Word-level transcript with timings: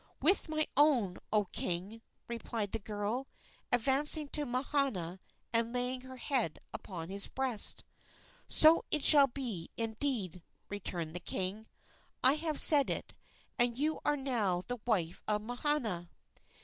"With 0.19 0.49
my 0.49 0.65
own, 0.75 1.19
O 1.31 1.45
king!" 1.45 2.01
replied 2.27 2.71
the 2.71 2.79
girl, 2.79 3.27
advancing 3.71 4.29
to 4.29 4.47
Mahana 4.47 5.19
and 5.53 5.71
laying 5.73 6.01
her 6.01 6.17
head 6.17 6.57
upon 6.73 7.09
his 7.11 7.27
breast. 7.27 7.83
"So 8.47 8.83
shall 8.99 9.25
it 9.25 9.35
be, 9.35 9.69
indeed," 9.77 10.41
returned 10.69 11.13
the 11.13 11.19
king. 11.19 11.67
"I 12.23 12.33
have 12.33 12.59
said 12.59 12.89
it, 12.89 13.13
and 13.59 13.77
you 13.77 13.99
are 14.03 14.17
now 14.17 14.63
the 14.67 14.79
wife 14.87 15.21
of 15.27 15.43
Mahana." 15.43 16.09